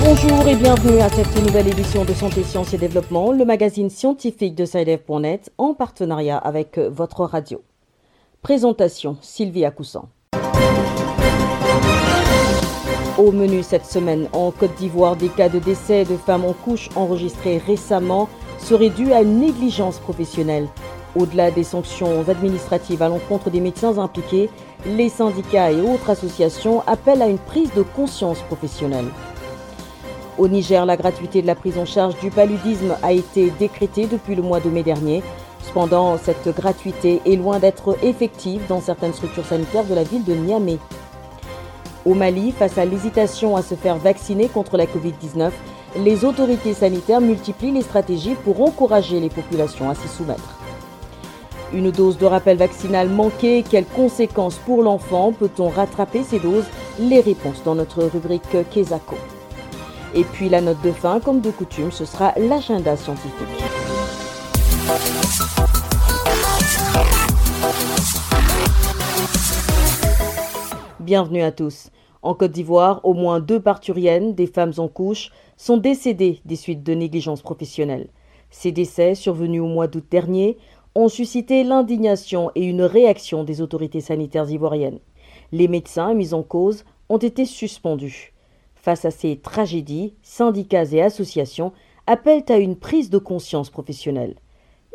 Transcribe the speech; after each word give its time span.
Bonjour 0.00 0.48
et 0.48 0.56
bienvenue 0.56 1.00
à 1.00 1.08
cette 1.08 1.36
nouvelle 1.44 1.68
édition 1.68 2.04
de 2.04 2.12
Santé, 2.12 2.42
Sciences 2.42 2.74
et 2.74 2.78
Développement, 2.78 3.32
le 3.32 3.44
magazine 3.44 3.90
scientifique 3.90 4.54
de 4.54 4.64
SciDev.net 4.64 5.52
en 5.58 5.74
partenariat 5.74 6.38
avec 6.38 6.78
votre 6.78 7.24
radio. 7.24 7.62
Présentation 8.42 9.16
Sylvie 9.20 9.64
Acoussan. 9.64 10.08
Au 13.18 13.30
menu 13.30 13.62
cette 13.62 13.86
semaine, 13.86 14.28
en 14.32 14.50
Côte 14.50 14.74
d'Ivoire, 14.74 15.14
des 15.14 15.28
cas 15.28 15.48
de 15.48 15.60
décès 15.60 16.04
de 16.04 16.16
femmes 16.16 16.44
en 16.44 16.52
couche 16.52 16.88
enregistrés 16.96 17.58
récemment 17.58 18.28
seraient 18.58 18.90
dus 18.90 19.12
à 19.12 19.22
une 19.22 19.38
négligence 19.38 19.98
professionnelle. 19.98 20.68
Au-delà 21.16 21.52
des 21.52 21.62
sanctions 21.62 22.28
administratives 22.28 23.00
à 23.02 23.08
l'encontre 23.08 23.48
des 23.48 23.60
médecins 23.60 23.98
impliqués, 23.98 24.50
les 24.84 25.08
syndicats 25.08 25.70
et 25.70 25.80
autres 25.80 26.10
associations 26.10 26.82
appellent 26.88 27.22
à 27.22 27.28
une 27.28 27.38
prise 27.38 27.72
de 27.74 27.82
conscience 27.82 28.40
professionnelle. 28.40 29.06
Au 30.36 30.48
Niger, 30.48 30.84
la 30.84 30.96
gratuité 30.96 31.42
de 31.42 31.46
la 31.46 31.54
prise 31.54 31.78
en 31.78 31.84
charge 31.84 32.18
du 32.18 32.30
paludisme 32.30 32.96
a 33.04 33.12
été 33.12 33.50
décrétée 33.60 34.06
depuis 34.06 34.34
le 34.34 34.42
mois 34.42 34.58
de 34.58 34.68
mai 34.68 34.82
dernier. 34.82 35.22
Cependant, 35.62 36.18
cette 36.18 36.48
gratuité 36.48 37.22
est 37.24 37.36
loin 37.36 37.60
d'être 37.60 37.96
effective 38.02 38.62
dans 38.68 38.80
certaines 38.80 39.14
structures 39.14 39.46
sanitaires 39.46 39.84
de 39.84 39.94
la 39.94 40.02
ville 40.02 40.24
de 40.24 40.34
Niamey. 40.34 40.78
Au 42.04 42.14
Mali, 42.14 42.50
face 42.50 42.76
à 42.76 42.84
l'hésitation 42.84 43.56
à 43.56 43.62
se 43.62 43.76
faire 43.76 43.96
vacciner 43.96 44.48
contre 44.48 44.76
la 44.76 44.86
Covid-19, 44.86 45.50
les 45.96 46.24
autorités 46.24 46.74
sanitaires 46.74 47.20
multiplient 47.20 47.70
les 47.70 47.82
stratégies 47.82 48.34
pour 48.44 48.60
encourager 48.60 49.20
les 49.20 49.30
populations 49.30 49.88
à 49.88 49.94
s'y 49.94 50.08
soumettre. 50.08 50.63
Une 51.74 51.90
dose 51.90 52.18
de 52.18 52.26
rappel 52.26 52.56
vaccinal 52.56 53.08
manquée, 53.08 53.64
quelles 53.68 53.84
conséquences 53.84 54.58
pour 54.58 54.84
l'enfant 54.84 55.32
Peut-on 55.32 55.68
rattraper 55.68 56.22
ces 56.22 56.38
doses? 56.38 56.66
Les 57.00 57.18
réponses 57.18 57.64
dans 57.64 57.74
notre 57.74 58.04
rubrique 58.04 58.42
Kesako. 58.70 59.16
Et 60.14 60.22
puis 60.22 60.48
la 60.48 60.60
note 60.60 60.80
de 60.84 60.92
fin, 60.92 61.18
comme 61.18 61.40
de 61.40 61.50
coutume, 61.50 61.90
ce 61.90 62.04
sera 62.04 62.32
l'agenda 62.36 62.96
scientifique. 62.96 63.32
Bienvenue 71.00 71.42
à 71.42 71.50
tous. 71.50 71.90
En 72.22 72.34
Côte 72.34 72.52
d'Ivoire, 72.52 73.00
au 73.02 73.14
moins 73.14 73.40
deux 73.40 73.58
parturiennes, 73.58 74.36
des 74.36 74.46
femmes 74.46 74.74
en 74.78 74.86
couche, 74.86 75.32
sont 75.56 75.78
décédées 75.78 76.40
des 76.44 76.56
suites 76.56 76.84
de 76.84 76.94
négligence 76.94 77.42
professionnelle. 77.42 78.10
Ces 78.56 78.70
décès, 78.70 79.16
survenus 79.16 79.60
au 79.60 79.66
mois 79.66 79.88
d'août 79.88 80.04
dernier, 80.08 80.56
ont 80.94 81.08
suscité 81.08 81.64
l'indignation 81.64 82.50
et 82.54 82.64
une 82.64 82.82
réaction 82.82 83.44
des 83.44 83.60
autorités 83.60 84.00
sanitaires 84.00 84.50
ivoiriennes. 84.50 85.00
Les 85.52 85.68
médecins 85.68 86.14
mis 86.14 86.34
en 86.34 86.42
cause 86.42 86.84
ont 87.08 87.18
été 87.18 87.44
suspendus. 87.44 88.32
Face 88.74 89.04
à 89.04 89.10
ces 89.10 89.36
tragédies, 89.36 90.14
syndicats 90.22 90.84
et 90.92 91.02
associations 91.02 91.72
appellent 92.06 92.44
à 92.48 92.58
une 92.58 92.76
prise 92.76 93.10
de 93.10 93.18
conscience 93.18 93.70
professionnelle. 93.70 94.36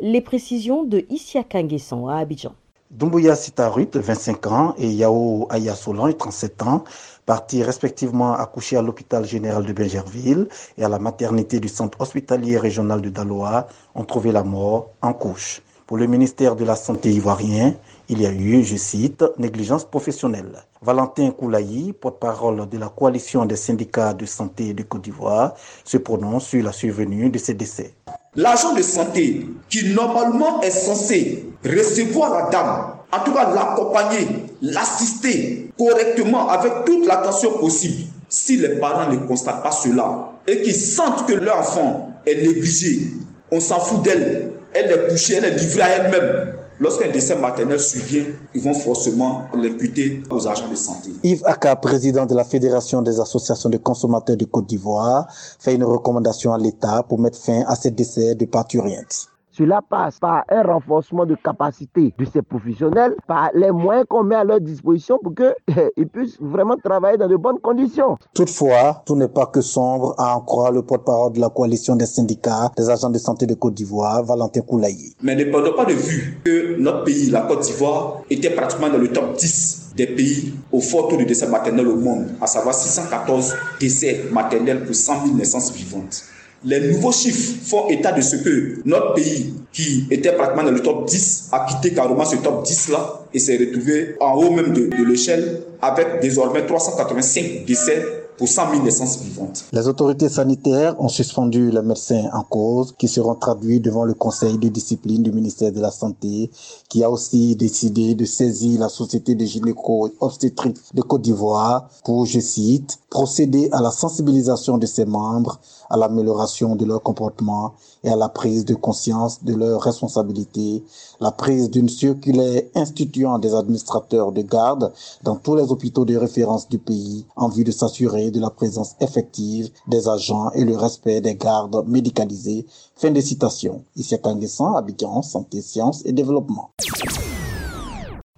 Les 0.00 0.20
précisions 0.20 0.84
de 0.84 1.04
Issia 1.10 1.44
Kanguessan 1.44 2.08
à 2.08 2.18
Abidjan. 2.18 2.54
Doumbouya 2.90 3.36
Sitarut, 3.36 3.90
25 3.94 4.46
ans, 4.48 4.74
et 4.78 4.90
Yao 4.90 5.46
Ayasolan, 5.50 6.12
37 6.12 6.62
ans, 6.62 6.84
partis 7.24 7.62
respectivement 7.62 8.32
accoucher 8.32 8.76
à 8.76 8.82
l'hôpital 8.82 9.24
général 9.24 9.64
de 9.64 9.72
Bergerville 9.72 10.48
et 10.76 10.84
à 10.84 10.88
la 10.88 10.98
maternité 10.98 11.60
du 11.60 11.68
centre 11.68 12.00
hospitalier 12.00 12.58
régional 12.58 13.00
de 13.00 13.10
Daloa, 13.10 13.68
ont 13.94 14.04
trouvé 14.04 14.32
la 14.32 14.42
mort 14.42 14.90
en 15.02 15.12
couche. 15.12 15.62
Pour 15.90 15.98
le 15.98 16.06
ministère 16.06 16.54
de 16.54 16.64
la 16.64 16.76
Santé 16.76 17.10
ivoirien, 17.10 17.74
il 18.08 18.22
y 18.22 18.26
a 18.26 18.30
eu, 18.30 18.62
je 18.62 18.76
cite, 18.76 19.24
négligence 19.38 19.84
professionnelle. 19.84 20.62
Valentin 20.80 21.32
Koulayi, 21.32 21.92
porte-parole 21.92 22.68
de 22.68 22.78
la 22.78 22.90
coalition 22.90 23.44
des 23.44 23.56
syndicats 23.56 24.14
de 24.14 24.24
santé 24.24 24.72
de 24.72 24.84
Côte 24.84 25.02
d'Ivoire, 25.02 25.54
se 25.84 25.96
prononce 25.96 26.46
sur 26.46 26.62
la 26.62 26.70
survenue 26.70 27.28
de 27.28 27.38
ces 27.38 27.54
décès. 27.54 27.92
L'agent 28.36 28.72
de 28.76 28.82
santé 28.82 29.48
qui 29.68 29.92
normalement 29.92 30.60
est 30.60 30.70
censé 30.70 31.46
recevoir 31.64 32.34
la 32.34 32.50
dame, 32.50 32.92
en 33.10 33.24
tout 33.24 33.32
cas 33.32 33.52
l'accompagner, 33.52 34.28
l'assister 34.62 35.72
correctement 35.76 36.50
avec 36.50 36.84
toute 36.86 37.04
l'attention 37.04 37.58
possible, 37.58 38.04
si 38.28 38.58
les 38.58 38.76
parents 38.78 39.10
ne 39.10 39.16
constatent 39.26 39.64
pas 39.64 39.72
cela 39.72 40.34
et 40.46 40.62
qu'ils 40.62 40.72
sentent 40.72 41.26
que 41.26 41.32
leur 41.32 41.58
enfant 41.58 42.12
est 42.24 42.36
négligé, 42.46 43.08
on 43.50 43.58
s'en 43.58 43.80
fout 43.80 44.02
d'elle, 44.02 44.52
elle 44.74 44.90
est 44.90 45.08
couchée, 45.08 45.36
elle 45.36 45.44
est 45.44 45.56
livrée 45.56 45.82
à 45.82 45.88
elle-même, 45.88 46.54
Lorsqu'un 46.80 47.10
décès 47.10 47.36
maternel 47.36 47.78
survient, 47.78 48.24
ils 48.54 48.62
vont 48.62 48.72
forcément 48.72 49.42
l'imputer 49.54 50.22
aux 50.30 50.48
agents 50.48 50.68
de 50.70 50.74
santé. 50.74 51.10
Yves 51.22 51.42
Aka, 51.44 51.76
président 51.76 52.24
de 52.24 52.34
la 52.34 52.42
Fédération 52.42 53.02
des 53.02 53.20
associations 53.20 53.68
de 53.68 53.76
consommateurs 53.76 54.38
de 54.38 54.46
Côte 54.46 54.66
d'Ivoire, 54.66 55.26
fait 55.58 55.74
une 55.74 55.84
recommandation 55.84 56.54
à 56.54 56.58
l'État 56.58 57.04
pour 57.06 57.18
mettre 57.18 57.38
fin 57.38 57.64
à 57.66 57.76
ces 57.76 57.90
décès 57.90 58.34
de 58.34 58.46
parturientes. 58.46 59.29
Cela 59.60 59.82
passe 59.82 60.18
par 60.18 60.44
un 60.48 60.62
renforcement 60.62 61.26
de 61.26 61.34
capacité 61.34 62.14
de 62.18 62.24
ces 62.24 62.40
professionnels, 62.40 63.14
par 63.28 63.50
les 63.52 63.70
moyens 63.70 64.06
qu'on 64.08 64.24
met 64.24 64.36
à 64.36 64.42
leur 64.42 64.58
disposition 64.58 65.18
pour 65.22 65.34
qu'ils 65.34 66.08
puissent 66.14 66.38
vraiment 66.40 66.76
travailler 66.82 67.18
dans 67.18 67.28
de 67.28 67.36
bonnes 67.36 67.58
conditions. 67.60 68.16
Toutefois, 68.32 69.02
tout 69.04 69.16
n'est 69.16 69.28
pas 69.28 69.44
que 69.44 69.60
sombre, 69.60 70.14
à 70.16 70.34
en 70.34 70.40
croire 70.40 70.72
le 70.72 70.80
porte-parole 70.80 71.34
de 71.34 71.40
la 71.40 71.50
coalition 71.50 71.94
des 71.94 72.06
syndicats 72.06 72.70
des 72.74 72.88
agents 72.88 73.10
de 73.10 73.18
santé 73.18 73.44
de 73.44 73.52
Côte 73.52 73.74
d'Ivoire, 73.74 74.24
Valentin 74.24 74.62
Koulayi. 74.62 75.14
Mais 75.22 75.36
ne 75.36 75.44
perdons 75.44 75.76
pas 75.76 75.84
de 75.84 75.92
vue 75.92 76.40
que 76.42 76.80
notre 76.80 77.04
pays, 77.04 77.28
la 77.28 77.42
Côte 77.42 77.60
d'Ivoire, 77.60 78.22
était 78.30 78.54
pratiquement 78.54 78.88
dans 78.88 78.96
le 78.96 79.12
top 79.12 79.34
10 79.36 79.92
des 79.94 80.06
pays 80.06 80.54
au 80.72 80.80
fort 80.80 81.08
taux 81.08 81.18
de 81.18 81.24
décès 81.24 81.46
maternel 81.46 81.86
au 81.86 81.96
monde, 81.96 82.28
à 82.40 82.46
savoir 82.46 82.74
614 82.74 83.54
décès 83.78 84.24
maternels 84.32 84.86
pour 84.86 84.94
100 84.94 85.26
000 85.26 85.36
naissances 85.36 85.70
vivantes. 85.74 86.24
Les 86.62 86.92
nouveaux 86.92 87.12
chiffres 87.12 87.54
font 87.64 87.88
état 87.88 88.12
de 88.12 88.20
ce 88.20 88.36
que 88.36 88.82
notre 88.84 89.14
pays, 89.14 89.54
qui 89.72 90.06
était 90.10 90.32
pratiquement 90.32 90.64
dans 90.64 90.72
le 90.72 90.82
top 90.82 91.06
10, 91.06 91.48
a 91.52 91.66
quitté 91.66 91.94
carrément 91.94 92.24
ce 92.24 92.36
top 92.36 92.66
10-là 92.66 93.22
et 93.32 93.38
s'est 93.38 93.56
retrouvé 93.56 94.16
en 94.20 94.34
haut 94.34 94.50
même 94.50 94.72
de, 94.74 94.90
l'échelle 95.04 95.62
avec 95.80 96.20
désormais 96.20 96.66
385 96.66 97.64
décès 97.66 98.04
pour 98.36 98.48
100 98.48 98.70
000 98.70 98.82
naissances 98.82 99.18
vivantes. 99.20 99.66
Les 99.72 99.86
autorités 99.86 100.28
sanitaires 100.28 100.98
ont 100.98 101.08
suspendu 101.08 101.70
les 101.70 101.82
médecins 101.82 102.28
en 102.32 102.42
cause 102.42 102.94
qui 102.98 103.06
seront 103.06 103.34
traduits 103.34 103.80
devant 103.80 104.04
le 104.04 104.14
conseil 104.14 104.56
de 104.56 104.68
discipline 104.68 105.22
du 105.22 105.30
ministère 105.30 105.72
de 105.72 105.80
la 105.80 105.90
Santé 105.90 106.50
qui 106.88 107.04
a 107.04 107.10
aussi 107.10 107.54
décidé 107.56 108.14
de 108.14 108.24
saisir 108.24 108.80
la 108.80 108.88
société 108.88 109.34
de 109.34 109.44
gynéco-obstétrique 109.44 110.78
de 110.94 111.02
Côte 111.02 111.20
d'Ivoire 111.22 111.90
pour, 112.04 112.24
je 112.24 112.40
cite, 112.40 112.98
procéder 113.10 113.68
à 113.72 113.82
la 113.82 113.90
sensibilisation 113.90 114.78
de 114.78 114.86
ses 114.86 115.04
membres, 115.04 115.60
à 115.90 115.96
l'amélioration 115.96 116.76
de 116.76 116.84
leur 116.84 117.02
comportement 117.02 117.74
et 118.04 118.08
à 118.08 118.16
la 118.16 118.28
prise 118.28 118.64
de 118.64 118.74
conscience 118.74 119.44
de 119.44 119.54
leurs 119.54 119.82
responsabilités, 119.82 120.82
la 121.20 121.32
prise 121.32 121.68
d'une 121.70 121.88
circulaire 121.88 122.62
instituant 122.74 123.38
des 123.38 123.54
administrateurs 123.54 124.32
de 124.32 124.42
garde 124.42 124.92
dans 125.22 125.36
tous 125.36 125.56
les 125.56 125.70
hôpitaux 125.70 126.04
de 126.04 126.16
référence 126.16 126.68
du 126.68 126.78
pays 126.78 127.26
en 127.36 127.48
vue 127.48 127.64
de 127.64 127.72
s'assurer 127.72 128.30
de 128.30 128.40
la 128.40 128.50
présence 128.50 128.94
effective 129.00 129.70
des 129.88 130.08
agents 130.08 130.50
et 130.52 130.64
le 130.64 130.76
respect 130.76 131.20
des 131.20 131.34
gardes 131.34 131.84
médicalisés. 131.86 132.66
Fin 132.96 133.10
de 133.10 133.20
citation. 133.20 133.82
Ici 133.96 134.14
à 134.14 134.18
Kanguessan, 134.18 134.76
Abidjan, 134.76 135.22
Santé, 135.22 135.60
Sciences 135.60 136.02
et 136.06 136.12
Développement. 136.12 136.70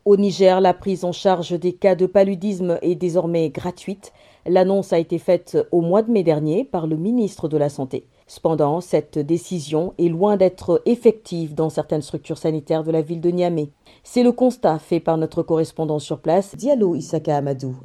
Au 0.04 0.16
Niger, 0.16 0.60
la 0.60 0.74
prise 0.74 1.04
en 1.04 1.12
charge 1.12 1.52
des 1.58 1.74
cas 1.74 1.94
de 1.94 2.06
paludisme 2.06 2.78
est 2.82 2.96
désormais 2.96 3.50
gratuite. 3.50 4.12
L'annonce 4.46 4.92
a 4.92 4.98
été 4.98 5.18
faite 5.18 5.56
au 5.70 5.80
mois 5.80 6.02
de 6.02 6.10
mai 6.10 6.24
dernier 6.24 6.64
par 6.64 6.86
le 6.86 6.96
ministre 6.96 7.48
de 7.48 7.56
la 7.56 7.68
Santé. 7.68 8.06
Cependant, 8.26 8.80
cette 8.80 9.18
décision 9.18 9.94
est 9.98 10.08
loin 10.08 10.36
d'être 10.36 10.82
effective 10.86 11.54
dans 11.54 11.70
certaines 11.70 12.02
structures 12.02 12.38
sanitaires 12.38 12.82
de 12.82 12.90
la 12.90 13.02
ville 13.02 13.20
de 13.20 13.30
Niamey. 13.30 13.70
C'est 14.02 14.22
le 14.22 14.32
constat 14.32 14.78
fait 14.78 15.00
par 15.00 15.16
notre 15.16 15.42
correspondant 15.42 15.98
sur 15.98 16.18
place, 16.18 16.56
Diallo 16.56 16.94
Isaka 16.96 17.36
Amadou. 17.36 17.76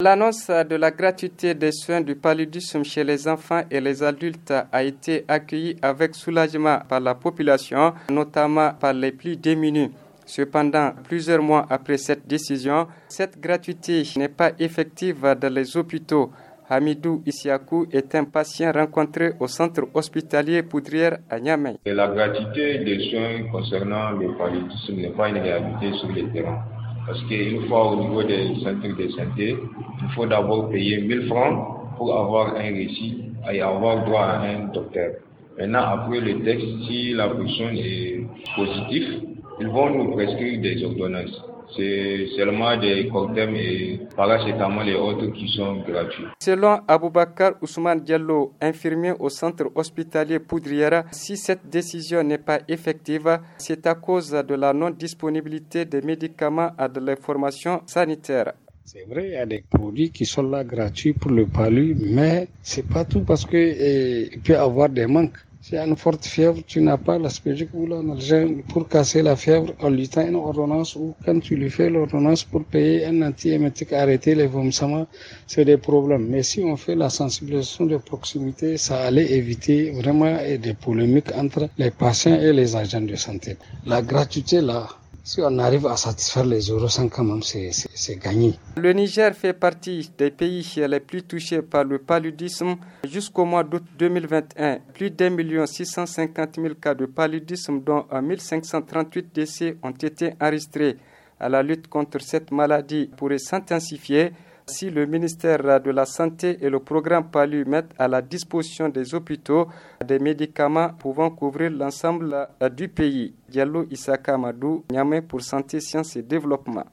L'annonce 0.00 0.48
de 0.48 0.74
la 0.74 0.90
gratuité 0.90 1.54
des 1.54 1.70
soins 1.70 2.00
du 2.00 2.16
paludisme 2.16 2.82
chez 2.82 3.04
les 3.04 3.28
enfants 3.28 3.62
et 3.70 3.80
les 3.80 4.02
adultes 4.02 4.52
a 4.72 4.82
été 4.82 5.24
accueillie 5.28 5.76
avec 5.80 6.16
soulagement 6.16 6.78
par 6.88 6.98
la 6.98 7.14
population, 7.14 7.94
notamment 8.10 8.72
par 8.80 8.92
les 8.94 9.12
plus 9.12 9.36
démunis. 9.36 9.92
Cependant, 10.26 10.92
plusieurs 11.04 11.42
mois 11.42 11.66
après 11.68 11.96
cette 11.98 12.26
décision, 12.26 12.86
cette 13.08 13.40
gratuité 13.40 14.02
n'est 14.16 14.28
pas 14.28 14.52
effective 14.58 15.20
dans 15.40 15.52
les 15.52 15.76
hôpitaux. 15.76 16.30
Hamidou 16.70 17.22
Isiakou 17.26 17.86
est 17.92 18.14
un 18.14 18.24
patient 18.24 18.72
rencontré 18.72 19.32
au 19.40 19.46
centre 19.46 19.82
hospitalier 19.92 20.62
Poudrière 20.62 21.18
à 21.28 21.38
Niamey. 21.38 21.76
La 21.84 22.08
gratuité 22.08 22.78
des 22.78 23.10
soins 23.10 23.50
concernant 23.50 24.12
le 24.12 24.34
paludisme 24.38 24.94
n'est 24.96 25.10
pas 25.10 25.28
une 25.28 25.38
réalité 25.38 25.92
sur 25.98 26.08
le 26.08 26.32
terrain. 26.32 26.62
Parce 27.06 27.20
qu'une 27.24 27.66
fois 27.68 27.92
au 27.92 28.00
niveau 28.00 28.22
des 28.22 28.54
centres 28.62 28.96
de 28.96 29.08
santé, 29.08 29.56
il 30.02 30.14
faut 30.14 30.24
d'abord 30.26 30.70
payer 30.70 31.00
1000 31.02 31.26
francs 31.28 31.96
pour 31.98 32.16
avoir 32.16 32.54
un 32.54 32.72
récit 32.72 33.24
et 33.52 33.60
avoir 33.60 34.04
droit 34.06 34.22
à 34.24 34.40
un 34.42 34.66
docteur. 34.72 35.10
Maintenant, 35.58 35.80
après 35.84 36.20
le 36.20 36.42
texte, 36.42 36.66
si 36.86 37.12
la 37.12 37.28
personne 37.28 37.76
est 37.76 38.24
positive, 38.56 39.20
ils 39.60 39.68
vont 39.68 39.90
nous 39.90 40.12
prescrire 40.12 40.60
des 40.60 40.82
ordonnances. 40.84 41.42
C'est 41.76 42.26
seulement 42.36 42.76
des 42.78 43.08
cocktails 43.08 43.56
et 43.56 44.00
paracétamol 44.14 44.88
et 44.88 44.94
autres 44.94 45.26
qui 45.28 45.48
sont 45.48 45.76
gratuits. 45.88 46.26
Selon 46.38 46.80
Aboubakar 46.86 47.52
Ousmane 47.62 48.00
Diallo, 48.00 48.52
infirmier 48.60 49.14
au 49.18 49.30
centre 49.30 49.70
hospitalier 49.74 50.38
Poudriera, 50.38 51.04
si 51.12 51.36
cette 51.36 51.66
décision 51.70 52.22
n'est 52.22 52.36
pas 52.38 52.60
effective, 52.68 53.38
c'est 53.56 53.86
à 53.86 53.94
cause 53.94 54.30
de 54.32 54.54
la 54.54 54.74
non-disponibilité 54.74 55.86
des 55.86 56.02
médicaments 56.02 56.72
à 56.76 56.88
de 56.88 57.00
l'information 57.00 57.80
sanitaire. 57.86 58.52
C'est 58.84 59.06
vrai, 59.08 59.26
il 59.28 59.32
y 59.32 59.36
a 59.36 59.46
des 59.46 59.62
produits 59.70 60.10
qui 60.10 60.26
sont 60.26 60.42
là 60.42 60.64
gratuits 60.64 61.12
pour 61.14 61.30
le 61.30 61.46
palu, 61.46 61.96
mais 61.98 62.48
c'est 62.62 62.86
pas 62.86 63.04
tout 63.04 63.20
parce 63.20 63.46
que 63.46 63.56
eh, 63.56 64.28
il 64.34 64.40
peut 64.40 64.52
y 64.54 64.56
avoir 64.56 64.88
des 64.90 65.06
manques. 65.06 65.38
Si 65.64 65.76
a 65.76 65.86
une 65.86 65.94
forte 65.96 66.24
fièvre, 66.26 66.60
tu 66.66 66.80
n'as 66.80 66.96
pas 66.96 67.18
l'aspégique 67.20 67.70
ou 67.72 67.86
l'analgène 67.86 68.64
pour 68.64 68.88
casser 68.88 69.22
la 69.22 69.36
fièvre, 69.36 69.72
on 69.78 69.90
lui 69.90 70.10
une 70.16 70.34
ordonnance 70.34 70.96
ou 70.96 71.14
quand 71.24 71.38
tu 71.38 71.54
lui 71.54 71.70
fais 71.70 71.88
l'ordonnance 71.88 72.42
pour 72.42 72.64
payer 72.64 73.04
un 73.06 73.22
antiémétique, 73.22 73.92
arrêter 73.92 74.34
les 74.34 74.48
vomissements, 74.48 75.06
c'est 75.46 75.64
des 75.64 75.76
problèmes. 75.76 76.26
Mais 76.26 76.42
si 76.42 76.64
on 76.64 76.76
fait 76.76 76.96
la 76.96 77.10
sensibilisation 77.10 77.86
de 77.86 77.96
proximité, 77.96 78.76
ça 78.76 79.02
allait 79.04 79.30
éviter 79.34 79.92
vraiment 79.92 80.36
des 80.36 80.74
polémiques 80.74 81.30
entre 81.36 81.68
les 81.78 81.92
patients 81.92 82.40
et 82.40 82.52
les 82.52 82.74
agents 82.74 83.00
de 83.00 83.14
santé. 83.14 83.56
La 83.86 84.02
gratuité 84.02 84.60
là, 84.60 84.88
si 85.24 85.40
on 85.40 85.58
arrive 85.58 85.86
à 85.86 85.96
satisfaire 85.96 86.44
les 86.44 86.68
euros 86.68 86.86
quand 87.10 87.24
même, 87.24 87.42
c'est 87.42 88.16
gagné. 88.18 88.54
Le 88.76 88.92
Niger 88.92 89.34
fait 89.34 89.52
partie 89.52 90.10
des 90.18 90.30
pays 90.30 90.66
les 90.88 91.00
plus 91.00 91.22
touchés 91.22 91.62
par 91.62 91.84
le 91.84 91.98
paludisme. 91.98 92.76
Jusqu'au 93.04 93.44
mois 93.44 93.64
d'août 93.64 93.84
2021, 93.98 94.78
plus 94.92 95.10
d'un 95.10 95.30
million 95.30 95.66
six 95.66 95.86
cent 95.86 96.06
cinquante 96.06 96.58
mille 96.58 96.74
cas 96.74 96.94
de 96.94 97.06
paludisme, 97.06 97.80
dont 97.80 98.04
1538 98.12 99.34
décès 99.34 99.76
ont 99.82 99.90
été 99.90 100.34
enregistrés. 100.40 100.96
À 101.38 101.48
la 101.48 101.62
lutte 101.62 101.88
contre 101.88 102.20
cette 102.20 102.50
maladie 102.52 103.10
pourrait 103.16 103.38
s'intensifier 103.38 104.32
si 104.66 104.90
le 104.90 105.06
ministère 105.06 105.80
de 105.80 105.90
la 105.90 106.06
Santé 106.06 106.58
et 106.60 106.70
le 106.70 106.80
programme 106.80 107.30
PALU 107.30 107.64
mettent 107.64 107.92
à 107.98 108.08
la 108.08 108.22
disposition 108.22 108.88
des 108.88 109.14
hôpitaux 109.14 109.66
des 110.06 110.18
médicaments 110.18 110.90
pouvant 110.98 111.30
couvrir 111.30 111.70
l'ensemble 111.70 112.48
du 112.76 112.88
pays. 112.88 113.34
Diallo 113.48 113.86
Isaka 113.90 114.38
Madou, 114.38 114.84
Niamey 114.90 115.22
pour 115.22 115.42
Santé, 115.42 115.80
Sciences 115.80 116.16
et 116.16 116.22
Développement. 116.22 116.84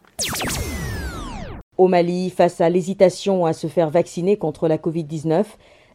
Au 1.78 1.88
Mali, 1.88 2.30
face 2.30 2.60
à 2.60 2.70
l'hésitation 2.70 3.46
à 3.46 3.54
se 3.54 3.68
faire 3.68 3.90
vacciner 3.90 4.38
contre 4.38 4.68
la 4.68 4.78
Covid-19, 4.78 5.46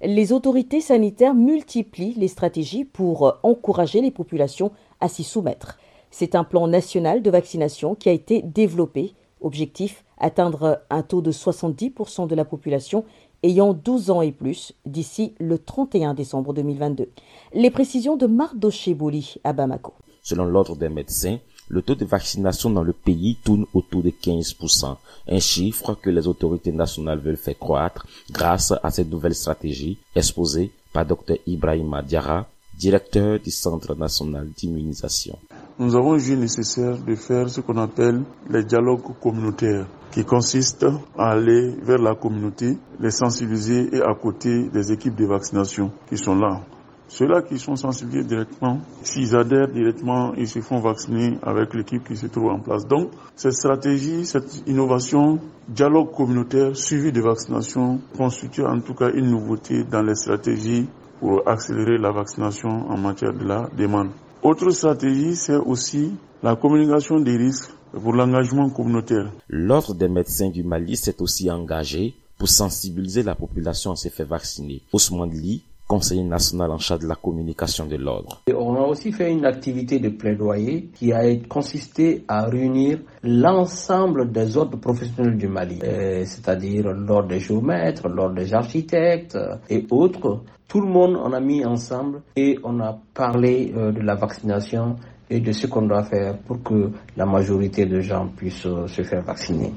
les 0.02 0.32
autorités 0.32 0.80
sanitaires 0.80 1.34
multiplient 1.34 2.14
les 2.16 2.28
stratégies 2.28 2.84
pour 2.84 3.38
encourager 3.42 4.00
les 4.00 4.10
populations 4.10 4.72
à 5.00 5.08
s'y 5.08 5.24
soumettre. 5.24 5.78
C'est 6.10 6.34
un 6.34 6.44
plan 6.44 6.68
national 6.68 7.22
de 7.22 7.30
vaccination 7.30 7.94
qui 7.94 8.08
a 8.08 8.12
été 8.12 8.40
développé. 8.42 9.14
Objectif 9.40 10.04
atteindre 10.18 10.80
un 10.90 11.02
taux 11.02 11.20
de 11.20 11.32
70% 11.32 12.26
de 12.28 12.34
la 12.34 12.44
population 12.44 13.04
ayant 13.42 13.74
12 13.74 14.10
ans 14.10 14.22
et 14.22 14.32
plus 14.32 14.72
d'ici 14.86 15.34
le 15.38 15.58
31 15.58 16.14
décembre 16.14 16.54
2022. 16.54 17.10
Les 17.52 17.70
précisions 17.70 18.16
de 18.16 18.26
Marc 18.26 18.54
Cheboli 18.70 19.34
à 19.44 19.52
Bamako. 19.52 19.92
Selon 20.22 20.46
l'ordre 20.46 20.76
des 20.76 20.88
médecins, 20.88 21.38
le 21.68 21.82
taux 21.82 21.94
de 21.94 22.04
vaccination 22.04 22.70
dans 22.70 22.82
le 22.82 22.92
pays 22.92 23.36
tourne 23.44 23.66
autour 23.74 24.02
de 24.02 24.10
15%, 24.10 24.96
un 25.28 25.38
chiffre 25.38 25.94
que 25.94 26.10
les 26.10 26.26
autorités 26.26 26.72
nationales 26.72 27.18
veulent 27.18 27.36
faire 27.36 27.58
croître 27.58 28.06
grâce 28.30 28.72
à 28.82 28.90
cette 28.90 29.10
nouvelle 29.10 29.34
stratégie 29.34 29.98
exposée 30.14 30.70
par 30.92 31.04
Dr 31.04 31.36
Ibrahima 31.46 32.02
Diarra, 32.02 32.46
directeur 32.78 33.40
du 33.40 33.50
Centre 33.50 33.94
national 33.94 34.48
d'immunisation. 34.56 35.38
Nous 35.78 35.94
avons 35.94 36.18
jugé 36.18 36.36
nécessaire 36.36 36.96
de 36.98 37.14
faire 37.14 37.48
ce 37.50 37.60
qu'on 37.60 37.78
appelle 37.78 38.22
les 38.48 38.64
dialogues 38.64 39.02
communautaires 39.20 39.86
qui 40.14 40.24
consiste 40.24 40.86
à 41.18 41.30
aller 41.32 41.74
vers 41.82 41.98
la 41.98 42.14
communauté, 42.14 42.78
les 43.00 43.10
sensibiliser 43.10 43.96
et 43.96 44.00
à 44.00 44.14
côté 44.14 44.68
des 44.68 44.92
équipes 44.92 45.16
de 45.16 45.26
vaccination 45.26 45.90
qui 46.08 46.16
sont 46.16 46.36
là. 46.36 46.60
Ceux-là 47.08 47.42
qui 47.42 47.58
sont 47.58 47.74
sensibilisés 47.74 48.22
directement, 48.28 48.78
s'ils 49.02 49.34
adhèrent 49.34 49.66
directement, 49.66 50.32
ils 50.36 50.46
se 50.46 50.60
font 50.60 50.78
vacciner 50.78 51.36
avec 51.42 51.74
l'équipe 51.74 52.04
qui 52.06 52.16
se 52.16 52.28
trouve 52.28 52.46
en 52.50 52.60
place. 52.60 52.86
Donc, 52.86 53.10
cette 53.34 53.54
stratégie, 53.54 54.24
cette 54.24 54.62
innovation, 54.68 55.40
dialogue 55.68 56.12
communautaire 56.12 56.76
suivi 56.76 57.10
de 57.10 57.20
vaccination 57.20 57.98
constitue 58.16 58.64
en 58.64 58.78
tout 58.78 58.94
cas 58.94 59.10
une 59.12 59.30
nouveauté 59.32 59.82
dans 59.82 60.02
les 60.02 60.14
stratégies 60.14 60.86
pour 61.18 61.42
accélérer 61.48 61.98
la 61.98 62.12
vaccination 62.12 62.68
en 62.88 62.96
matière 62.98 63.32
de 63.32 63.44
la 63.44 63.68
demande. 63.76 64.10
Autre 64.44 64.70
stratégie, 64.70 65.34
c'est 65.34 65.56
aussi 65.56 66.12
la 66.40 66.54
communication 66.54 67.18
des 67.18 67.36
risques 67.36 67.70
pour 68.00 68.12
l'engagement 68.12 68.68
communautaire. 68.70 69.30
L'Ordre 69.48 69.94
des 69.94 70.08
médecins 70.08 70.50
du 70.50 70.62
Mali 70.62 70.96
s'est 70.96 71.20
aussi 71.20 71.50
engagé 71.50 72.14
pour 72.38 72.48
sensibiliser 72.48 73.22
la 73.22 73.34
population 73.34 73.92
à 73.92 73.96
se 73.96 74.08
faire 74.08 74.26
vacciner. 74.26 74.82
Ousmane 74.92 75.30
Li, 75.30 75.62
conseiller 75.86 76.24
national 76.24 76.70
en 76.70 76.78
charge 76.78 77.02
de 77.02 77.06
la 77.08 77.14
communication 77.14 77.86
de 77.86 77.96
l'ordre. 77.96 78.42
On 78.48 78.74
a 78.76 78.86
aussi 78.86 79.12
fait 79.12 79.30
une 79.30 79.44
activité 79.44 79.98
de 79.98 80.08
plaidoyer 80.08 80.88
qui 80.94 81.12
a 81.12 81.22
consisté 81.48 82.24
à 82.26 82.46
réunir 82.46 82.98
l'ensemble 83.22 84.32
des 84.32 84.56
ordres 84.56 84.78
professionnels 84.78 85.36
du 85.36 85.46
Mali, 85.48 85.78
euh, 85.84 86.24
c'est-à-dire 86.24 86.90
l'ordre 86.92 87.28
des 87.28 87.40
géomètres, 87.40 88.08
l'ordre 88.08 88.34
des 88.34 88.54
architectes 88.54 89.38
et 89.68 89.86
autres. 89.90 90.42
Tout 90.66 90.80
le 90.80 90.88
monde 90.88 91.16
en 91.16 91.32
a 91.32 91.40
mis 91.40 91.64
ensemble 91.64 92.22
et 92.34 92.58
on 92.64 92.80
a 92.80 92.98
parlé 93.12 93.72
euh, 93.76 93.92
de 93.92 94.00
la 94.00 94.14
vaccination 94.14 94.96
et 95.30 95.40
de 95.40 95.52
ce 95.52 95.66
qu'on 95.66 95.82
doit 95.82 96.04
faire 96.04 96.38
pour 96.38 96.62
que 96.62 96.90
la 97.16 97.26
majorité 97.26 97.86
de 97.86 98.00
gens 98.00 98.28
puissent 98.28 98.66
euh, 98.66 98.86
se 98.86 99.02
faire 99.02 99.22
vacciner. 99.22 99.72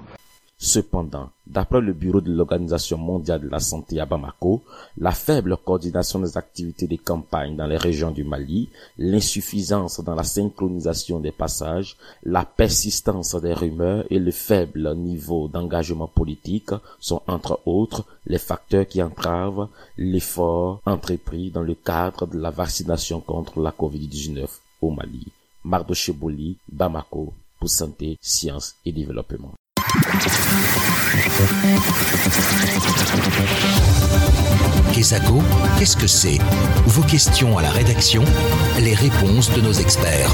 Cependant, 0.60 1.30
d'après 1.46 1.82
le 1.82 1.94
Bureau 1.94 2.20
de 2.20 2.34
l'Organisation 2.34 2.98
mondiale 2.98 3.42
de 3.42 3.48
la 3.48 3.60
santé 3.60 4.00
à 4.00 4.08
Bamako, 4.08 4.64
la 4.98 5.12
faible 5.12 5.56
coordination 5.64 6.18
des 6.18 6.36
activités 6.36 6.88
des 6.88 6.98
campagnes 6.98 7.56
dans 7.56 7.68
les 7.68 7.78
régions 7.78 8.10
du 8.10 8.24
Mali, 8.24 8.68
l'insuffisance 8.98 10.04
dans 10.04 10.16
la 10.16 10.24
synchronisation 10.24 11.20
des 11.20 11.32
passages, 11.32 11.96
la 12.24 12.44
persistance 12.44 13.36
des 13.36 13.54
rumeurs 13.54 14.06
et 14.10 14.18
le 14.18 14.32
faible 14.32 14.96
niveau 14.96 15.48
d'engagement 15.48 16.08
politique 16.08 16.72
sont 17.00 17.22
entre 17.28 17.60
autres 17.68 18.06
les 18.26 18.40
facteurs 18.40 18.88
qui 18.88 19.04
entravent 19.04 19.70
l'effort 19.96 20.82
entrepris 20.88 21.52
dans 21.52 21.62
le 21.62 21.76
cadre 21.76 22.26
de 22.26 22.40
la 22.40 22.50
vaccination 22.50 23.20
contre 23.20 23.60
la 23.62 23.70
COVID-19 23.70 24.48
au 24.82 24.90
Mali. 24.90 25.28
Mardo 25.64 25.94
Cheboli, 25.94 26.58
Bamako, 26.72 27.34
pour 27.60 27.70
santé, 27.70 28.18
sciences 28.22 28.76
et 28.86 28.92
développement. 28.92 29.54
Kesako, 34.94 35.40
qu'est-ce 35.78 35.98
que 35.98 36.08
c'est? 36.08 36.38
Vos 36.86 37.04
questions 37.04 37.58
à 37.58 37.62
la 37.62 37.70
rédaction, 37.70 38.24
les 38.82 38.94
réponses 38.94 39.54
de 39.56 39.62
nos 39.62 39.74
experts. 39.74 40.32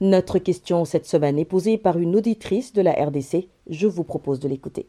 Notre 0.00 0.38
question 0.38 0.84
cette 0.84 1.06
semaine 1.06 1.38
est 1.38 1.44
posée 1.44 1.78
par 1.78 1.98
une 1.98 2.16
auditrice 2.16 2.72
de 2.72 2.82
la 2.82 2.92
RDC. 2.92 3.48
Je 3.70 3.86
vous 3.86 4.04
propose 4.04 4.40
de 4.40 4.48
l'écouter. 4.48 4.86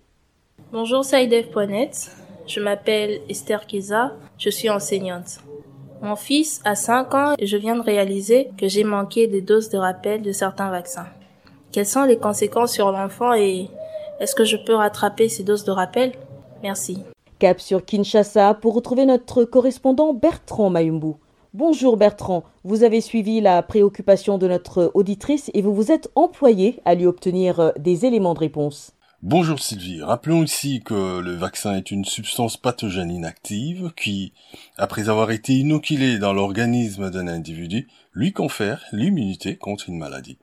Bonjour 0.71 1.05
Saïdev.net, 1.05 2.11
je 2.47 2.59
m'appelle 2.59 3.21
Esther 3.29 3.65
Kiza, 3.67 4.13
je 4.37 4.49
suis 4.49 4.69
enseignante. 4.69 5.39
Mon 6.01 6.15
fils 6.15 6.61
a 6.65 6.75
5 6.75 7.13
ans 7.13 7.33
et 7.39 7.47
je 7.47 7.57
viens 7.57 7.75
de 7.75 7.81
réaliser 7.81 8.49
que 8.57 8.67
j'ai 8.67 8.83
manqué 8.83 9.27
des 9.27 9.41
doses 9.41 9.69
de 9.69 9.77
rappel 9.77 10.21
de 10.21 10.31
certains 10.31 10.69
vaccins. 10.69 11.07
Quelles 11.71 11.85
sont 11.85 12.03
les 12.03 12.17
conséquences 12.17 12.73
sur 12.73 12.91
l'enfant 12.91 13.33
et 13.33 13.69
est-ce 14.19 14.35
que 14.35 14.45
je 14.45 14.57
peux 14.57 14.75
rattraper 14.75 15.29
ces 15.29 15.43
doses 15.43 15.63
de 15.63 15.71
rappel? 15.71 16.13
Merci. 16.63 16.99
Cap 17.39 17.59
sur 17.59 17.83
Kinshasa 17.83 18.53
pour 18.53 18.73
retrouver 18.73 19.05
notre 19.05 19.43
correspondant 19.43 20.13
Bertrand 20.13 20.69
Mayumbu. 20.69 21.13
Bonjour 21.53 21.95
Bertrand, 21.95 22.43
vous 22.65 22.83
avez 22.83 22.99
suivi 22.99 23.39
la 23.39 23.61
préoccupation 23.63 24.37
de 24.37 24.47
notre 24.47 24.91
auditrice 24.93 25.49
et 25.53 25.61
vous 25.61 25.73
vous 25.73 25.91
êtes 25.91 26.09
employé 26.15 26.81
à 26.83 26.95
lui 26.95 27.05
obtenir 27.05 27.71
des 27.77 28.05
éléments 28.05 28.33
de 28.33 28.39
réponse. 28.39 28.94
Bonjour 29.27 29.59
Sylvie. 29.59 30.03
Rappelons 30.03 30.43
ici 30.43 30.83
que 30.85 31.19
le 31.19 31.33
vaccin 31.33 31.75
est 31.75 31.89
une 31.89 32.05
substance 32.05 32.57
pathogène 32.57 33.09
inactive 33.09 33.91
qui, 33.97 34.33
après 34.77 35.09
avoir 35.09 35.31
été 35.31 35.53
inoculée 35.53 36.19
dans 36.19 36.31
l'organisme 36.31 37.09
d'un 37.09 37.27
individu, 37.27 37.87
lui 38.13 38.33
confère 38.33 38.85
l'immunité 38.91 39.55
contre 39.55 39.89
une 39.89 39.97
maladie. 39.97 40.37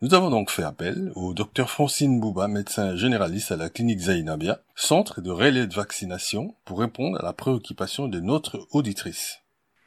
Nous 0.00 0.14
avons 0.14 0.30
donc 0.30 0.52
fait 0.52 0.62
appel 0.62 1.10
au 1.16 1.34
docteur 1.34 1.70
Francine 1.70 2.20
Bouba, 2.20 2.46
médecin 2.46 2.94
généraliste 2.94 3.50
à 3.50 3.56
la 3.56 3.68
clinique 3.68 3.98
Zainabia, 3.98 4.60
centre 4.76 5.20
de 5.20 5.32
relais 5.32 5.66
de 5.66 5.74
vaccination, 5.74 6.54
pour 6.64 6.78
répondre 6.78 7.18
à 7.18 7.24
la 7.24 7.32
préoccupation 7.32 8.06
de 8.06 8.20
notre 8.20 8.68
auditrice. 8.70 9.40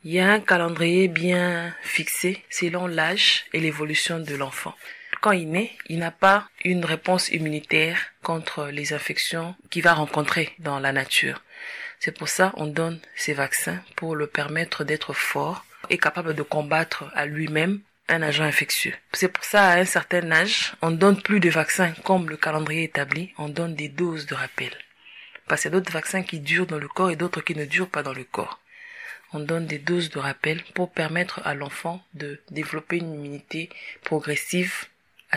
Il 0.03 0.11
y 0.11 0.19
a 0.19 0.29
un 0.29 0.41
calendrier 0.41 1.07
bien 1.07 1.73
fixé 1.81 2.43
selon 2.49 2.87
l'âge 2.87 3.45
et 3.53 3.61
l'évolution 3.61 4.19
de 4.19 4.35
l'enfant 4.35 4.73
quand 5.23 5.31
il 5.31 5.49
naît, 5.49 5.71
il 5.87 5.99
n'a 5.99 6.11
pas 6.11 6.49
une 6.65 6.83
réponse 6.83 7.29
immunitaire 7.29 7.97
contre 8.23 8.65
les 8.67 8.91
infections 8.91 9.55
qu'il 9.69 9.81
va 9.81 9.93
rencontrer 9.93 10.53
dans 10.59 10.81
la 10.81 10.91
nature. 10.91 11.41
C'est 12.01 12.11
pour 12.11 12.27
ça 12.27 12.51
qu'on 12.57 12.67
donne 12.67 12.99
ces 13.15 13.31
vaccins 13.31 13.81
pour 13.95 14.17
le 14.17 14.27
permettre 14.27 14.83
d'être 14.83 15.13
fort 15.13 15.63
et 15.89 15.97
capable 15.97 16.35
de 16.35 16.41
combattre 16.41 17.09
à 17.15 17.25
lui-même 17.25 17.79
un 18.09 18.21
agent 18.21 18.43
infectieux. 18.43 18.93
C'est 19.13 19.29
pour 19.29 19.45
ça, 19.45 19.69
à 19.69 19.77
un 19.79 19.85
certain 19.85 20.29
âge, 20.29 20.73
on 20.81 20.91
donne 20.91 21.21
plus 21.21 21.39
de 21.39 21.49
vaccins 21.49 21.93
comme 22.03 22.29
le 22.29 22.35
calendrier 22.35 22.83
établi, 22.83 23.31
on 23.37 23.47
donne 23.47 23.75
des 23.75 23.87
doses 23.87 24.25
de 24.25 24.35
rappel. 24.35 24.73
Parce 25.47 25.61
qu'il 25.61 25.71
y 25.71 25.73
a 25.73 25.79
d'autres 25.79 25.93
vaccins 25.93 26.23
qui 26.23 26.41
durent 26.41 26.67
dans 26.67 26.79
le 26.79 26.89
corps 26.89 27.11
et 27.11 27.15
d'autres 27.15 27.39
qui 27.39 27.55
ne 27.55 27.63
durent 27.63 27.89
pas 27.89 28.03
dans 28.03 28.11
le 28.11 28.25
corps. 28.25 28.59
On 29.31 29.39
donne 29.39 29.67
des 29.67 29.79
doses 29.79 30.09
de 30.09 30.19
rappel 30.19 30.61
pour 30.75 30.91
permettre 30.91 31.39
à 31.45 31.53
l'enfant 31.53 32.03
de 32.13 32.41
développer 32.51 32.97
une 32.97 33.13
immunité 33.13 33.69
progressive 34.03 34.87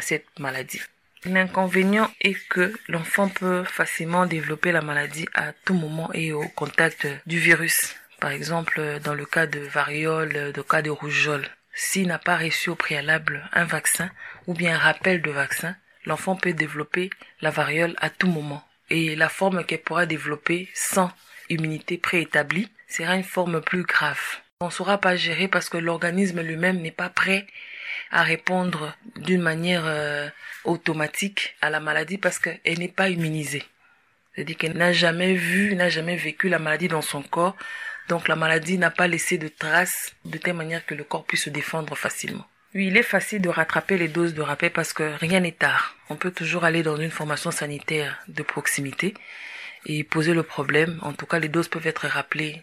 cette 0.01 0.27
maladie. 0.39 0.81
L'inconvénient 1.25 2.11
est 2.21 2.37
que 2.49 2.73
l'enfant 2.89 3.29
peut 3.29 3.65
facilement 3.65 4.27
développer 4.27 4.71
la 4.71 4.83
maladie 4.83 5.27
à 5.35 5.53
tout 5.65 5.75
moment 5.75 6.11
et 6.13 6.33
au 6.33 6.47
contact 6.49 7.09
du 7.27 7.39
virus. 7.39 7.97
Par 8.21 8.31
exemple, 8.31 9.01
dans 9.03 9.15
le 9.15 9.27
cas 9.27 9.47
de 9.47 9.61
variole, 9.61 10.53
dans 10.53 10.61
le 10.61 10.63
cas 10.63 10.83
de 10.83 10.91
rougeole. 10.91 11.49
S'il 11.75 12.07
n'a 12.07 12.19
pas 12.19 12.37
reçu 12.37 12.71
au 12.71 12.75
préalable 12.75 13.49
un 13.53 13.65
vaccin 13.65 14.11
ou 14.47 14.55
bien 14.55 14.77
un 14.77 14.79
rappel 14.79 15.21
de 15.21 15.31
vaccin, 15.31 15.77
l'enfant 16.07 16.37
peut 16.37 16.53
développer 16.53 17.11
la 17.43 17.51
variole 17.51 17.95
à 17.99 18.09
tout 18.09 18.29
moment. 18.29 18.67
Et 18.89 19.17
la 19.17 19.29
forme 19.29 19.65
qu'elle 19.65 19.83
pourra 19.83 20.07
développer 20.07 20.71
sans 20.75 21.11
immunité 21.51 21.99
préétablie 21.99 22.71
sera 22.89 23.17
une 23.17 23.25
forme 23.25 23.61
plus 23.61 23.83
grave. 23.83 24.21
On 24.61 24.67
ne 24.67 24.71
saura 24.71 24.99
pas 24.99 25.17
gérer 25.17 25.49
parce 25.49 25.69
que 25.69 25.77
l'organisme 25.77 26.41
lui-même 26.41 26.81
n'est 26.81 26.91
pas 26.91 27.11
prêt 27.11 27.47
à 28.11 28.23
répondre 28.23 28.97
d'une 29.17 29.43
manière 29.43 29.85
euh, 29.87 30.29
automatique 30.65 31.57
à 31.61 31.71
la 31.71 31.81
maladie 31.81 32.19
parce 32.19 32.39
qu'elle 32.39 32.79
n'est 32.79 32.89
pas 32.89 33.09
immunisée. 33.09 33.65
C'est-à-dire 34.35 34.57
qu'elle 34.57 34.77
n'a 34.77 34.93
jamais 34.93 35.35
vu, 35.35 35.75
n'a 35.75 35.89
jamais 35.89 36.17
vécu 36.17 36.49
la 36.49 36.59
maladie 36.59 36.89
dans 36.89 37.03
son 37.03 37.23
corps. 37.23 37.57
Donc 38.09 38.29
la 38.29 38.37
maladie 38.37 38.79
n'a 38.79 38.91
pas 38.91 39.09
laissé 39.09 39.39
de 39.39 39.49
traces 39.49 40.15
de 40.25 40.39
telle 40.39 40.55
manière 40.55 40.85
que 40.85 40.95
le 40.95 41.05
corps 41.05 41.25
puisse 41.25 41.45
se 41.45 41.51
défendre 41.51 41.97
facilement. 41.97 42.47
Oui, 42.75 42.89
il 42.89 42.97
est 42.97 43.03
facile 43.03 43.41
de 43.41 43.49
rattraper 43.49 43.97
les 43.97 44.09
doses 44.09 44.35
de 44.35 44.43
rappel 44.43 44.71
parce 44.71 44.93
que 44.93 45.15
rien 45.19 45.41
n'est 45.41 45.53
tard. 45.53 45.97
On 46.11 46.17
peut 46.17 46.31
toujours 46.31 46.65
aller 46.65 46.83
dans 46.83 46.97
une 46.97 47.11
formation 47.11 47.51
sanitaire 47.51 48.19
de 48.29 48.43
proximité 48.43 49.15
et 49.87 50.05
poser 50.05 50.35
le 50.35 50.43
problème. 50.43 50.99
En 51.03 51.15
tout 51.15 51.27
cas, 51.27 51.39
les 51.39 51.49
doses 51.49 51.69
peuvent 51.69 51.87
être 51.87 52.07
rappelées 52.07 52.63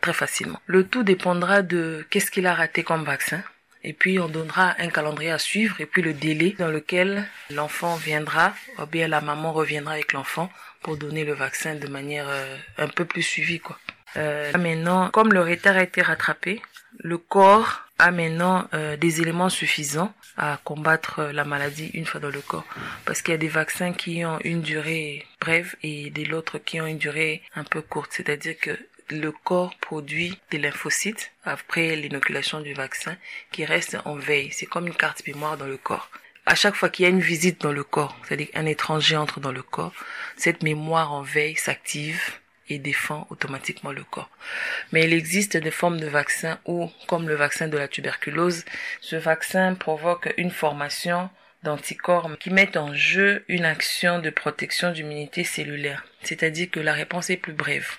très 0.00 0.12
facilement. 0.12 0.60
Le 0.66 0.86
tout 0.86 1.02
dépendra 1.02 1.62
de 1.62 2.06
qu'est-ce 2.10 2.30
qu'il 2.30 2.46
a 2.46 2.54
raté 2.54 2.82
comme 2.82 3.04
vaccin. 3.04 3.42
Et 3.84 3.92
puis 3.92 4.18
on 4.18 4.28
donnera 4.28 4.74
un 4.78 4.88
calendrier 4.88 5.30
à 5.30 5.38
suivre 5.38 5.80
et 5.80 5.86
puis 5.86 6.02
le 6.02 6.12
délai 6.12 6.54
dans 6.58 6.68
lequel 6.68 7.26
l'enfant 7.50 7.96
viendra, 7.96 8.54
ou 8.78 8.86
bien 8.86 9.08
la 9.08 9.20
maman 9.20 9.52
reviendra 9.52 9.94
avec 9.94 10.12
l'enfant 10.12 10.50
pour 10.82 10.96
donner 10.96 11.24
le 11.24 11.34
vaccin 11.34 11.74
de 11.74 11.88
manière 11.88 12.26
euh, 12.28 12.56
un 12.78 12.88
peu 12.88 13.04
plus 13.04 13.22
suivie 13.22 13.60
quoi. 13.60 13.78
Euh, 14.16 14.52
maintenant, 14.58 15.10
comme 15.10 15.32
le 15.32 15.42
retard 15.42 15.76
a 15.76 15.82
été 15.82 16.02
rattrapé, 16.02 16.62
le 16.98 17.18
corps 17.18 17.82
a 17.98 18.10
maintenant 18.10 18.66
euh, 18.74 18.96
des 18.96 19.20
éléments 19.20 19.50
suffisants 19.50 20.12
à 20.36 20.58
combattre 20.62 21.30
la 21.32 21.44
maladie 21.44 21.90
une 21.94 22.06
fois 22.06 22.20
dans 22.20 22.30
le 22.30 22.40
corps. 22.40 22.64
Parce 23.04 23.22
qu'il 23.22 23.32
y 23.32 23.34
a 23.34 23.38
des 23.38 23.48
vaccins 23.48 23.92
qui 23.92 24.24
ont 24.24 24.38
une 24.44 24.62
durée 24.62 25.26
brève 25.40 25.74
et 25.82 26.10
des 26.10 26.32
autres 26.32 26.58
qui 26.58 26.80
ont 26.80 26.86
une 26.86 26.98
durée 26.98 27.42
un 27.56 27.64
peu 27.64 27.82
courte. 27.82 28.12
C'est-à-dire 28.12 28.56
que 28.58 28.78
le 29.10 29.32
corps 29.32 29.74
produit 29.80 30.38
des 30.50 30.58
lymphocytes 30.58 31.32
après 31.44 31.96
l'inoculation 31.96 32.60
du 32.60 32.74
vaccin 32.74 33.16
qui 33.52 33.64
restent 33.64 33.98
en 34.04 34.16
veille. 34.16 34.50
C'est 34.52 34.66
comme 34.66 34.86
une 34.86 34.94
carte 34.94 35.26
mémoire 35.26 35.56
dans 35.56 35.66
le 35.66 35.76
corps. 35.76 36.10
À 36.46 36.54
chaque 36.54 36.74
fois 36.74 36.88
qu'il 36.88 37.02
y 37.02 37.06
a 37.06 37.10
une 37.10 37.20
visite 37.20 37.60
dans 37.60 37.72
le 37.72 37.84
corps, 37.84 38.16
c'est-à-dire 38.24 38.50
qu'un 38.50 38.66
étranger 38.66 39.16
entre 39.16 39.40
dans 39.40 39.52
le 39.52 39.62
corps, 39.62 39.92
cette 40.36 40.62
mémoire 40.62 41.12
en 41.12 41.22
veille 41.22 41.56
s'active 41.56 42.38
et 42.70 42.78
défend 42.78 43.26
automatiquement 43.30 43.92
le 43.92 44.04
corps. 44.04 44.30
Mais 44.92 45.04
il 45.04 45.12
existe 45.12 45.56
des 45.56 45.70
formes 45.70 46.00
de 46.00 46.06
vaccins 46.06 46.58
où, 46.66 46.90
comme 47.06 47.28
le 47.28 47.34
vaccin 47.34 47.68
de 47.68 47.76
la 47.76 47.88
tuberculose, 47.88 48.64
ce 49.00 49.16
vaccin 49.16 49.74
provoque 49.74 50.32
une 50.36 50.50
formation 50.50 51.30
d'anticorps 51.62 52.30
qui 52.38 52.50
mettent 52.50 52.76
en 52.76 52.94
jeu 52.94 53.44
une 53.48 53.64
action 53.64 54.20
de 54.20 54.30
protection 54.30 54.92
d'immunité 54.92 55.44
cellulaire. 55.44 56.04
C'est-à-dire 56.22 56.70
que 56.70 56.80
la 56.80 56.92
réponse 56.92 57.30
est 57.30 57.36
plus 57.36 57.52
brève. 57.52 57.98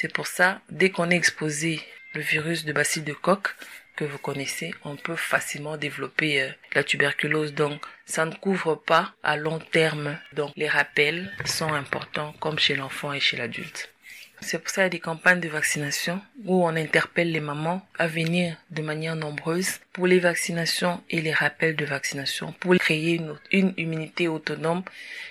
C'est 0.00 0.12
pour 0.12 0.28
ça, 0.28 0.60
dès 0.70 0.90
qu'on 0.90 1.10
est 1.10 1.16
exposé 1.16 1.80
le 2.14 2.20
virus 2.20 2.64
de 2.64 2.72
bacille 2.72 3.02
de 3.02 3.12
coque 3.12 3.56
que 3.96 4.04
vous 4.04 4.18
connaissez, 4.18 4.72
on 4.84 4.94
peut 4.94 5.16
facilement 5.16 5.76
développer 5.76 6.40
euh, 6.40 6.50
la 6.72 6.84
tuberculose. 6.84 7.52
Donc, 7.52 7.80
ça 8.06 8.24
ne 8.24 8.32
couvre 8.32 8.76
pas 8.76 9.12
à 9.24 9.36
long 9.36 9.58
terme. 9.58 10.16
Donc, 10.34 10.52
les 10.56 10.68
rappels 10.68 11.32
sont 11.44 11.72
importants 11.72 12.32
comme 12.38 12.60
chez 12.60 12.76
l'enfant 12.76 13.12
et 13.12 13.18
chez 13.18 13.36
l'adulte. 13.36 13.92
C'est 14.40 14.60
pour 14.60 14.68
ça 14.68 14.74
qu'il 14.74 14.82
y 14.82 14.86
a 14.86 14.90
des 14.90 15.00
campagnes 15.00 15.40
de 15.40 15.48
vaccination 15.48 16.22
où 16.44 16.64
on 16.64 16.76
interpelle 16.76 17.32
les 17.32 17.40
mamans 17.40 17.84
à 17.98 18.06
venir 18.06 18.56
de 18.70 18.82
manière 18.82 19.16
nombreuse 19.16 19.80
pour 19.92 20.06
les 20.06 20.20
vaccinations 20.20 21.02
et 21.10 21.20
les 21.20 21.32
rappels 21.32 21.74
de 21.74 21.84
vaccination 21.84 22.52
pour 22.60 22.76
créer 22.76 23.14
une, 23.14 23.36
une 23.50 23.74
immunité 23.76 24.28
autonome 24.28 24.84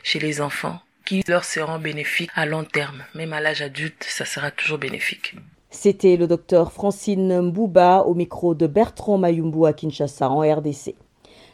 chez 0.04 0.20
les 0.20 0.42
enfants 0.42 0.82
qui 1.08 1.24
leur 1.26 1.46
seront 1.46 1.80
bénéfiques 1.80 2.32
à 2.36 2.46
long 2.46 2.66
terme. 2.66 3.02
Même 3.16 3.32
à 3.32 3.40
l'âge 3.40 3.62
adulte, 3.62 4.06
ça 4.06 4.26
sera 4.26 4.52
toujours 4.52 4.78
bénéfique. 4.78 5.36
C'était 5.70 6.18
le 6.18 6.28
docteur 6.28 6.74
Francine 6.74 7.44
Mbouba 7.44 8.02
au 8.02 8.14
micro 8.14 8.54
de 8.56 8.68
Bertrand 8.68 9.18
Mayumbu 9.18 9.66
à 9.66 9.72
Kinshasa 9.72 10.30
en 10.30 10.42
RDC. 10.42 10.96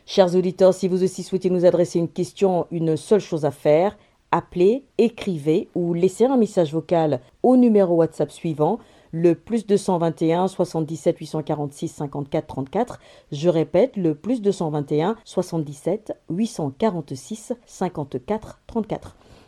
Chers 0.08 0.36
auditeurs, 0.36 0.74
si 0.74 0.88
vous 0.88 1.04
aussi 1.04 1.22
souhaitez 1.22 1.52
nous 1.52 1.66
adresser 1.66 2.00
une 2.00 2.10
question, 2.10 2.66
une 2.72 2.98
seule 2.98 3.20
chose 3.20 3.46
à 3.46 3.52
faire, 3.52 3.96
appelez, 4.32 4.86
écrivez 4.98 5.68
ou 5.76 5.94
laissez 5.94 6.26
un 6.26 6.38
message 6.38 6.74
vocal 6.74 7.20
au 7.44 7.56
numéro 7.56 7.94
WhatsApp 7.94 8.32
suivant, 8.32 8.80
le 9.12 9.36
plus 9.36 9.68
221 9.68 10.48
77 10.48 11.20
846 11.20 11.90
54 11.90 12.48
34. 12.48 13.00
Je 13.32 13.50
répète, 13.50 13.98
le 13.98 14.16
plus 14.16 14.42
221 14.42 15.16
77 15.24 16.14
846 16.32 17.54
54 17.68 18.60
34. 18.66 19.16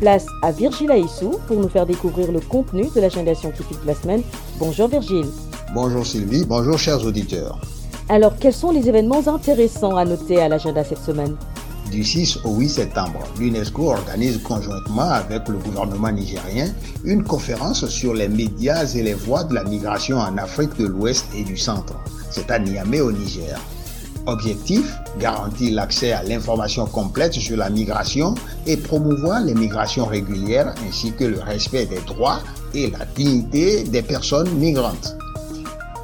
Place 0.00 0.24
à 0.40 0.50
Virgile 0.50 0.90
Aissou 0.92 1.38
pour 1.46 1.58
nous 1.58 1.68
faire 1.68 1.84
découvrir 1.84 2.32
le 2.32 2.40
contenu 2.40 2.88
de 2.94 3.00
l'agenda 3.02 3.34
scientifique 3.34 3.80
de 3.82 3.86
la 3.86 3.94
semaine. 3.94 4.22
Bonjour 4.58 4.88
Virgile. 4.88 5.26
Bonjour 5.74 6.06
Sylvie, 6.06 6.46
bonjour 6.46 6.78
chers 6.78 7.04
auditeurs. 7.04 7.60
Alors, 8.08 8.32
quels 8.40 8.54
sont 8.54 8.72
les 8.72 8.88
événements 8.88 9.28
intéressants 9.28 9.96
à 9.96 10.06
noter 10.06 10.40
à 10.40 10.48
l'agenda 10.48 10.82
cette 10.84 11.02
semaine? 11.02 11.36
Du 11.90 12.02
6 12.02 12.38
au 12.44 12.54
8 12.56 12.68
septembre, 12.70 13.18
l'UNESCO 13.38 13.90
organise 13.90 14.38
conjointement 14.42 15.02
avec 15.10 15.46
le 15.48 15.58
gouvernement 15.58 16.10
nigérien 16.10 16.72
une 17.04 17.22
conférence 17.22 17.86
sur 17.88 18.14
les 18.14 18.28
médias 18.28 18.86
et 18.94 19.02
les 19.02 19.14
voies 19.14 19.44
de 19.44 19.54
la 19.54 19.64
migration 19.64 20.16
en 20.16 20.38
Afrique 20.38 20.76
de 20.78 20.86
l'Ouest 20.86 21.26
et 21.36 21.44
du 21.44 21.58
Centre. 21.58 21.94
C'est 22.30 22.50
à 22.50 22.58
Niamey 22.58 23.00
au 23.02 23.12
Niger. 23.12 23.60
Objectif, 24.26 24.96
garantir 25.18 25.74
l'accès 25.74 26.12
à 26.12 26.22
l'information 26.22 26.86
complète 26.86 27.32
sur 27.32 27.56
la 27.56 27.70
migration 27.70 28.34
et 28.66 28.76
promouvoir 28.76 29.40
les 29.42 29.54
migrations 29.54 30.04
régulières 30.04 30.74
ainsi 30.86 31.12
que 31.12 31.24
le 31.24 31.40
respect 31.40 31.86
des 31.86 32.00
droits 32.00 32.40
et 32.74 32.90
la 32.90 33.04
dignité 33.06 33.84
des 33.84 34.02
personnes 34.02 34.50
migrantes. 34.54 35.16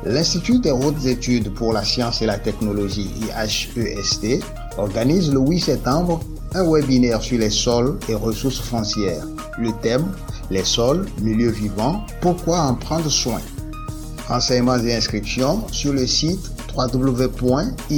L'Institut 0.05 0.61
des 0.61 0.71
hautes 0.71 1.05
études 1.05 1.53
pour 1.53 1.73
la 1.73 1.85
science 1.85 2.23
et 2.23 2.27
la 2.27 2.39
technologie 2.39 3.11
IHEST 3.21 4.43
organise 4.79 5.33
le 5.33 5.41
8 5.41 5.61
septembre 5.61 6.21
un 6.55 6.65
webinaire 6.65 7.23
sur 7.23 7.39
les 7.39 7.51
sols 7.51 7.99
et 8.09 8.15
ressources 8.15 8.61
foncières. 8.61 9.25
Le 9.59 9.73
thème, 9.83 10.07
les 10.51 10.65
sols, 10.65 11.07
milieux 11.21 11.51
vivants, 11.51 12.05
pourquoi 12.21 12.61
en 12.61 12.75
prendre 12.75 13.11
soin? 13.11 13.41
Renseignements 14.29 14.79
et 14.79 14.95
inscriptions 14.95 15.67
sur 15.71 15.93
le 15.93 16.07
site 16.07 16.51
www.ihest.fr. 16.77 17.97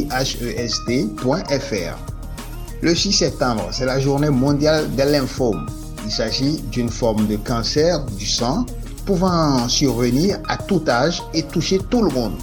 Le 2.80 2.94
6 2.94 3.12
septembre, 3.12 3.68
c'est 3.73 3.87
la 3.87 3.99
journée 3.99 4.30
mondiale 4.30 4.88
des 4.94 5.04
lymphomes. 5.04 5.66
Il 6.04 6.12
s'agit 6.12 6.61
d'une 6.70 6.88
forme 6.88 7.26
de 7.26 7.37
cancer 7.37 8.04
du 8.04 8.26
sang 8.26 8.64
pouvant 9.04 9.68
survenir 9.68 10.38
à 10.49 10.56
tout 10.56 10.82
âge 10.87 11.23
et 11.35 11.42
toucher 11.42 11.80
tout 11.90 12.02
le 12.02 12.11
monde. 12.11 12.38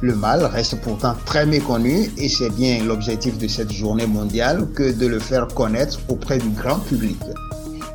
Le 0.00 0.14
mal 0.14 0.44
reste 0.44 0.80
pourtant 0.80 1.14
très 1.24 1.46
méconnu 1.46 2.10
et 2.18 2.28
c'est 2.28 2.50
bien 2.50 2.84
l'objectif 2.84 3.38
de 3.38 3.48
cette 3.48 3.72
journée 3.72 4.06
mondiale 4.06 4.68
que 4.74 4.92
de 4.92 5.06
le 5.06 5.18
faire 5.18 5.48
connaître 5.48 5.98
auprès 6.08 6.38
du 6.38 6.48
grand 6.50 6.78
public. 6.80 7.18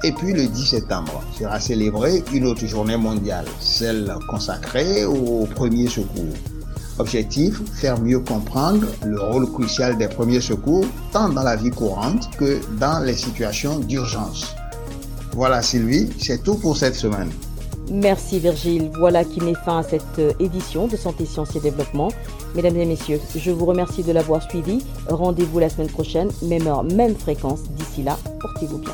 Et 0.03 0.11
puis 0.11 0.33
le 0.33 0.47
10 0.47 0.65
septembre 0.65 1.23
sera 1.39 1.59
célébrée 1.61 2.23
une 2.33 2.45
autre 2.45 2.65
journée 2.65 2.97
mondiale, 2.97 3.45
celle 3.61 4.13
consacrée 4.27 5.05
aux 5.05 5.45
premiers 5.55 5.87
secours. 5.87 6.33
Objectif, 6.99 7.59
faire 7.73 7.99
mieux 7.99 8.19
comprendre 8.19 8.85
le 9.03 9.19
rôle 9.19 9.51
crucial 9.51 9.97
des 9.97 10.07
premiers 10.07 10.41
secours, 10.41 10.85
tant 11.11 11.29
dans 11.29 11.43
la 11.43 11.55
vie 11.55 11.71
courante 11.71 12.29
que 12.37 12.59
dans 12.79 13.03
les 13.03 13.15
situations 13.15 13.79
d'urgence. 13.79 14.55
Voilà 15.33 15.61
Sylvie, 15.61 16.09
c'est 16.19 16.43
tout 16.43 16.55
pour 16.55 16.77
cette 16.77 16.95
semaine. 16.95 17.31
Merci 17.91 18.39
Virgile. 18.39 18.91
Voilà 18.97 19.25
qui 19.25 19.41
met 19.41 19.55
fin 19.65 19.79
à 19.79 19.83
cette 19.83 20.19
euh, 20.19 20.31
édition 20.39 20.87
de 20.87 20.95
Santé, 20.95 21.25
Sciences 21.25 21.55
et 21.55 21.59
Développement. 21.59 22.09
Mesdames 22.55 22.77
et 22.77 22.85
messieurs, 22.85 23.19
je 23.35 23.51
vous 23.51 23.65
remercie 23.65 24.03
de 24.03 24.11
l'avoir 24.11 24.41
suivi. 24.49 24.83
Rendez-vous 25.09 25.59
la 25.59 25.69
semaine 25.69 25.89
prochaine, 25.89 26.29
même 26.43 26.67
heure, 26.67 26.83
même 26.83 27.15
fréquence. 27.15 27.63
D'ici 27.71 28.03
là, 28.03 28.17
portez-vous 28.39 28.77
bien. 28.77 28.93